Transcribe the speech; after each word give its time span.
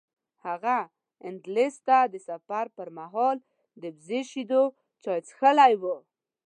هغه 0.45 0.77
اندلس 1.27 1.75
ته 1.87 1.97
د 2.13 2.15
سفر 2.29 2.65
پر 2.77 2.87
مهال 2.97 3.37
د 3.81 3.83
وزې 3.95 4.21
شیدو 4.31 4.63
چای 5.03 5.19
څښلي 5.27 5.73
و. 5.81 5.83